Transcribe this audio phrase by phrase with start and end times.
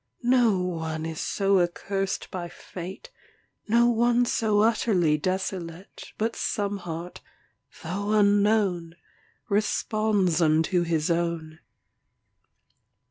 [0.23, 3.11] No one is so accursed by fate,
[3.67, 7.21] No one so utterly desolate, But some heart,
[7.83, 8.95] though unknown,
[9.47, 11.59] Responds unto his own.